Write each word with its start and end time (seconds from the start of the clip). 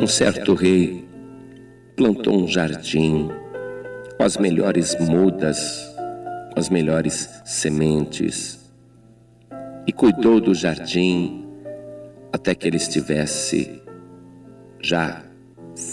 Um 0.00 0.06
certo 0.06 0.54
rei 0.54 1.06
plantou 1.96 2.36
um 2.36 2.48
jardim 2.48 3.28
com 4.16 4.24
as 4.24 4.36
melhores 4.36 4.96
mudas, 4.98 5.94
com 6.52 6.58
as 6.58 6.68
melhores 6.68 7.30
sementes 7.44 8.58
e 9.86 9.92
cuidou 9.92 10.40
do 10.40 10.54
jardim 10.54 11.46
até 12.32 12.54
que 12.54 12.66
ele 12.66 12.76
estivesse 12.76 13.82
já 14.80 15.22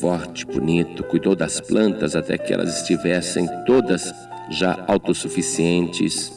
forte, 0.00 0.46
bonito, 0.46 1.02
cuidou 1.04 1.34
das 1.34 1.60
plantas 1.60 2.14
até 2.14 2.38
que 2.38 2.52
elas 2.52 2.76
estivessem 2.76 3.48
todas 3.64 4.14
já 4.50 4.84
autossuficientes. 4.86 6.32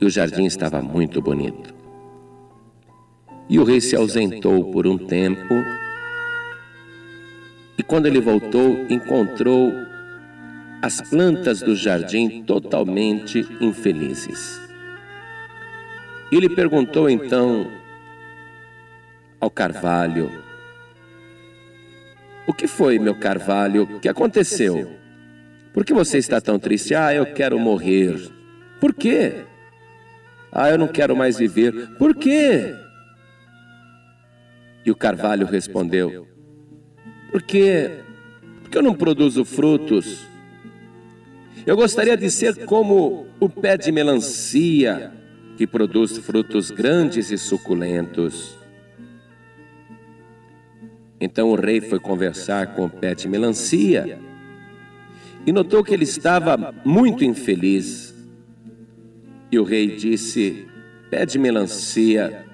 E 0.00 0.04
o 0.04 0.10
jardim 0.10 0.44
estava 0.44 0.82
muito 0.82 1.20
bonito. 1.20 1.74
E 3.48 3.58
o 3.58 3.64
rei 3.64 3.80
se 3.80 3.96
ausentou 3.96 4.70
por 4.70 4.86
um 4.86 4.96
tempo 4.96 5.54
e 7.80 7.82
quando 7.82 8.04
ele 8.04 8.20
voltou, 8.20 8.84
encontrou 8.90 9.72
as 10.82 11.00
plantas 11.00 11.62
do 11.62 11.74
jardim 11.74 12.42
totalmente 12.42 13.40
infelizes. 13.58 14.60
Ele 16.30 16.54
perguntou 16.54 17.08
então 17.08 17.70
ao 19.40 19.50
carvalho: 19.50 20.30
O 22.46 22.52
que 22.52 22.66
foi, 22.66 22.98
meu 22.98 23.14
carvalho? 23.14 23.84
O 23.84 23.98
que 23.98 24.10
aconteceu? 24.10 24.94
Por 25.72 25.82
que 25.82 25.94
você 25.94 26.18
está 26.18 26.38
tão 26.38 26.58
triste? 26.58 26.94
Ah, 26.94 27.14
eu 27.14 27.32
quero 27.32 27.58
morrer. 27.58 28.14
Por 28.78 28.92
quê? 28.92 29.46
Ah, 30.52 30.68
eu 30.68 30.76
não 30.76 30.86
quero 30.88 31.16
mais 31.16 31.38
viver. 31.38 31.96
Por 31.96 32.14
quê? 32.14 32.74
E 34.84 34.90
o 34.90 34.94
carvalho 34.94 35.46
respondeu: 35.46 36.28
porque, 37.30 37.90
porque 38.62 38.78
eu 38.78 38.82
não 38.82 38.94
produzo 38.94 39.44
frutos. 39.44 40.26
Eu 41.66 41.76
gostaria 41.76 42.16
de 42.16 42.30
ser 42.30 42.64
como 42.64 43.26
o 43.38 43.48
pé 43.48 43.76
de 43.76 43.92
melancia, 43.92 45.12
que 45.56 45.66
produz 45.66 46.16
frutos 46.18 46.70
grandes 46.70 47.30
e 47.30 47.38
suculentos. 47.38 48.58
Então 51.20 51.50
o 51.50 51.54
rei 51.54 51.80
foi 51.80 52.00
conversar 52.00 52.74
com 52.74 52.86
o 52.86 52.90
pé 52.90 53.14
de 53.14 53.28
melancia 53.28 54.18
e 55.46 55.52
notou 55.52 55.84
que 55.84 55.92
ele 55.92 56.04
estava 56.04 56.74
muito 56.84 57.24
infeliz. 57.24 58.14
E 59.52 59.58
o 59.58 59.64
rei 59.64 59.96
disse: 59.96 60.66
Pé 61.10 61.26
de 61.26 61.38
melancia, 61.38 62.46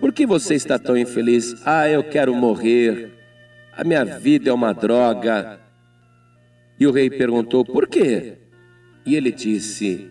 por 0.00 0.12
que 0.12 0.26
você 0.26 0.54
está 0.54 0.78
tão 0.78 0.96
infeliz? 0.96 1.54
Ah, 1.64 1.88
eu 1.88 2.02
quero 2.02 2.34
morrer. 2.34 3.19
A 3.76 3.84
minha 3.84 4.04
vida 4.04 4.50
é 4.50 4.52
uma 4.52 4.72
droga. 4.72 5.60
E 6.78 6.86
o 6.86 6.90
rei 6.90 7.08
perguntou: 7.10 7.64
Por 7.64 7.86
quê? 7.86 8.38
E 9.06 9.14
ele 9.14 9.30
disse: 9.30 10.10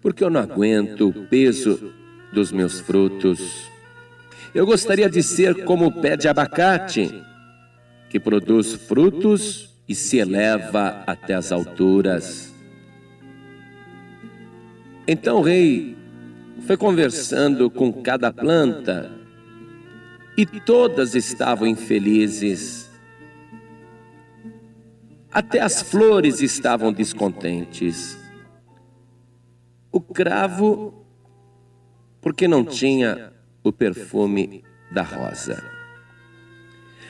Porque 0.00 0.22
eu 0.22 0.30
não 0.30 0.40
aguento 0.40 1.08
o 1.08 1.26
peso 1.26 1.92
dos 2.32 2.52
meus 2.52 2.80
frutos. 2.80 3.70
Eu 4.54 4.66
gostaria 4.66 5.08
de 5.08 5.22
ser 5.22 5.64
como 5.64 5.86
o 5.86 5.92
pé 5.92 6.16
de 6.16 6.28
abacate, 6.28 7.22
que 8.10 8.20
produz 8.20 8.74
frutos 8.74 9.70
e 9.88 9.94
se 9.94 10.18
eleva 10.18 11.02
até 11.06 11.34
as 11.34 11.50
alturas. 11.50 12.52
Então 15.06 15.38
o 15.38 15.42
rei 15.42 15.96
foi 16.66 16.76
conversando 16.76 17.70
com 17.70 17.92
cada 17.92 18.32
planta 18.32 19.21
e 20.36 20.46
todas 20.46 21.14
estavam 21.14 21.66
infelizes. 21.66 22.90
Até 25.30 25.60
as 25.60 25.82
flores 25.82 26.40
estavam 26.40 26.92
descontentes. 26.92 28.18
O 29.90 30.00
cravo, 30.00 30.94
porque 32.20 32.46
não 32.46 32.64
tinha 32.64 33.32
o 33.62 33.72
perfume 33.72 34.64
da 34.90 35.02
rosa. 35.02 35.62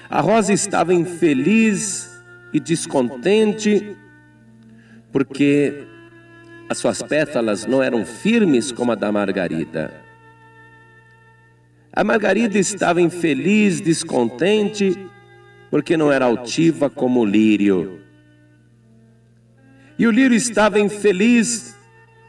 A 0.09 0.21
rosa 0.21 0.53
estava 0.53 0.93
infeliz 0.93 2.11
e 2.53 2.61
descontente, 2.61 3.97
porque 5.11 5.87
as 6.69 6.79
suas 6.79 7.03
pétalas 7.03 7.67
não 7.67 7.83
eram 7.83 8.05
firmes 8.05 8.71
como 8.71 8.93
a 8.93 8.95
da 8.95 9.11
margarida. 9.11 9.93
A 11.95 12.03
margarida 12.03 12.59
estava 12.59 13.03
infeliz, 13.03 13.81
descontente, 13.81 14.97
porque 15.71 15.97
não 15.97 16.11
era 16.11 16.25
altiva 16.25 16.89
como 16.89 17.21
o 17.21 17.25
lírio. 17.25 18.01
E 19.99 20.07
o 20.07 20.11
lírio 20.11 20.35
estava 20.35 20.81
infeliz 20.81 21.77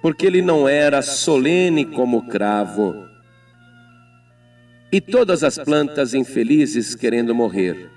porque 0.01 0.25
ele 0.25 0.41
não 0.41 0.67
era 0.67 1.01
solene 1.01 1.85
como 1.85 2.17
o 2.17 2.27
cravo. 2.27 2.93
E 4.91 4.99
todas 4.99 5.45
as 5.45 5.57
plantas 5.57 6.13
infelizes 6.13 6.93
querendo 6.93 7.33
morrer. 7.33 7.89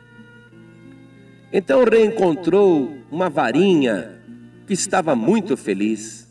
Então 1.53 1.83
o 1.83 1.91
rei 1.91 2.07
encontrou 2.07 2.97
uma 3.11 3.29
varinha 3.29 4.21
que 4.69 4.73
estava 4.73 5.17
muito 5.17 5.57
feliz. 5.57 6.29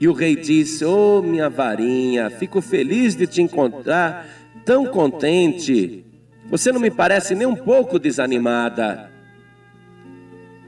E 0.00 0.06
o 0.06 0.12
rei 0.12 0.36
disse: 0.36 0.84
Oh, 0.84 1.22
minha 1.22 1.48
varinha, 1.48 2.30
fico 2.30 2.60
feliz 2.60 3.14
de 3.14 3.26
te 3.26 3.40
encontrar 3.40 4.26
tão 4.64 4.86
contente. 4.86 6.04
Você 6.50 6.70
não 6.70 6.80
me 6.80 6.90
parece 6.90 7.34
nem 7.34 7.46
um 7.46 7.56
pouco 7.56 7.98
desanimada. 7.98 9.10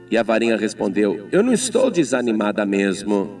E 0.09 0.17
a 0.17 0.23
varinha 0.23 0.57
respondeu: 0.57 1.27
Eu 1.31 1.43
não 1.43 1.53
estou 1.53 1.91
desanimada 1.91 2.65
mesmo. 2.65 3.39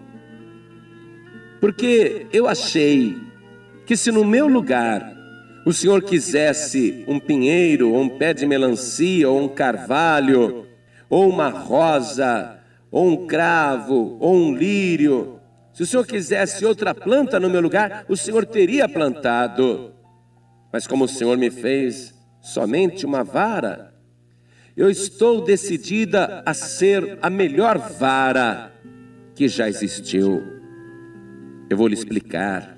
Porque 1.59 2.27
eu 2.31 2.47
achei 2.47 3.17
que 3.85 3.97
se 3.97 4.11
no 4.11 4.23
meu 4.23 4.47
lugar 4.47 5.17
o 5.65 5.73
Senhor 5.73 6.01
quisesse 6.01 7.03
um 7.07 7.19
pinheiro, 7.19 7.91
ou 7.91 8.01
um 8.01 8.09
pé 8.09 8.33
de 8.33 8.45
melancia, 8.45 9.29
ou 9.29 9.43
um 9.43 9.47
carvalho, 9.47 10.65
ou 11.09 11.27
uma 11.27 11.49
rosa, 11.49 12.59
ou 12.91 13.07
um 13.09 13.27
cravo, 13.27 14.17
ou 14.19 14.35
um 14.35 14.55
lírio, 14.55 15.38
se 15.79 15.83
o 15.83 15.85
Senhor 15.85 16.05
quisesse 16.05 16.65
outra 16.65 16.93
planta 16.93 17.39
no 17.39 17.49
meu 17.49 17.61
lugar, 17.61 18.03
o 18.09 18.17
Senhor 18.17 18.45
teria 18.45 18.89
plantado. 18.89 19.93
Mas 20.73 20.85
como 20.85 21.05
o 21.05 21.07
Senhor 21.07 21.37
me 21.37 21.49
fez 21.49 22.13
somente 22.41 23.05
uma 23.05 23.23
vara, 23.23 23.93
eu 24.75 24.89
estou 24.89 25.41
decidida 25.41 26.43
a 26.45 26.53
ser 26.53 27.17
a 27.21 27.29
melhor 27.29 27.77
vara 27.77 28.73
que 29.33 29.47
já 29.47 29.69
existiu. 29.69 30.43
Eu 31.69 31.77
vou 31.77 31.87
lhe 31.87 31.93
explicar 31.93 32.77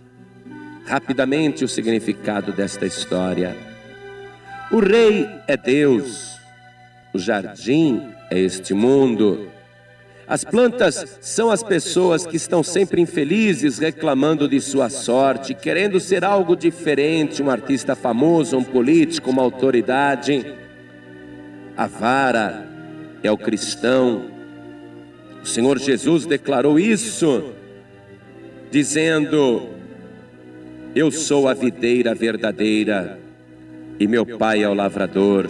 rapidamente 0.86 1.66
o 1.66 1.68
significado 1.68 2.52
desta 2.52 2.86
história. 2.86 3.58
O 4.72 4.80
rei 4.80 5.28
é 5.48 5.58
Deus, 5.58 6.38
o 7.16 7.18
jardim 7.18 8.14
é 8.30 8.38
este 8.38 8.76
mundo. 8.76 9.50
As 10.32 10.46
plantas 10.46 11.18
são 11.20 11.52
as 11.52 11.62
pessoas 11.62 12.26
que 12.26 12.38
estão 12.38 12.64
sempre 12.64 13.02
infelizes, 13.02 13.80
reclamando 13.80 14.48
de 14.48 14.62
sua 14.62 14.90
sorte, 14.90 15.54
querendo 15.54 16.00
ser 16.00 16.24
algo 16.24 16.56
diferente, 16.56 17.44
um 17.44 17.50
artista 17.50 17.98
famoso, 17.98 18.58
um 18.58 18.64
político, 18.64 19.30
uma 19.30 19.42
autoridade. 19.42 20.56
A 21.76 21.86
vara 21.86 22.66
é 23.22 23.30
o 23.30 23.38
cristão. 23.38 24.32
O 25.44 25.46
Senhor 25.46 25.78
Jesus 25.78 26.26
declarou 26.26 26.80
isso, 26.80 27.52
dizendo: 28.72 29.68
Eu 30.96 31.12
sou 31.12 31.50
a 31.50 31.54
videira 31.54 32.16
verdadeira 32.16 33.20
e 34.00 34.08
meu 34.08 34.26
Pai 34.26 34.64
é 34.64 34.70
o 34.70 34.74
lavrador. 34.74 35.50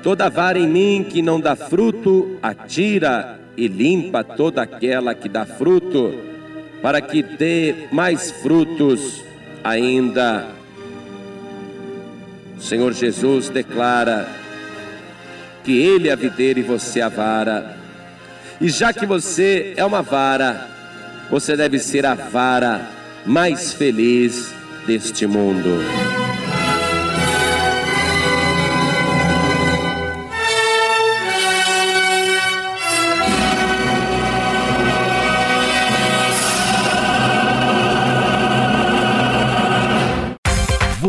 Toda 0.00 0.30
vara 0.30 0.60
em 0.60 0.68
mim 0.68 1.04
que 1.10 1.20
não 1.20 1.40
dá 1.40 1.56
fruto, 1.56 2.38
atira 2.40 3.42
e 3.56 3.68
limpa 3.68 4.24
toda 4.24 4.62
aquela 4.62 5.14
que 5.14 5.28
dá 5.28 5.44
fruto, 5.44 6.14
para 6.82 7.00
que 7.00 7.22
dê 7.22 7.86
mais 7.92 8.30
frutos 8.30 9.22
ainda. 9.62 10.48
O 12.56 12.60
Senhor 12.60 12.92
Jesus 12.92 13.48
declara: 13.48 14.28
que 15.64 15.78
ele 15.78 16.08
é 16.08 16.12
a 16.12 16.16
videira 16.16 16.60
e 16.60 16.62
você 16.62 17.00
a 17.00 17.08
vara. 17.08 17.76
E 18.60 18.68
já 18.68 18.92
que 18.92 19.06
você 19.06 19.72
é 19.76 19.84
uma 19.84 20.02
vara, 20.02 20.68
você 21.30 21.56
deve 21.56 21.78
ser 21.78 22.06
a 22.06 22.14
vara 22.14 22.88
mais 23.26 23.72
feliz 23.72 24.52
deste 24.86 25.26
mundo. 25.26 26.23